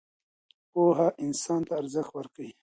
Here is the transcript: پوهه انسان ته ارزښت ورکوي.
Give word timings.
پوهه 0.71 1.07
انسان 1.25 1.61
ته 1.67 1.73
ارزښت 1.81 2.11
ورکوي. 2.13 2.51